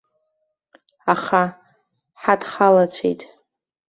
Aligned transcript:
Аха 1.13 1.43
ҳадхалацәеит. 2.21 3.21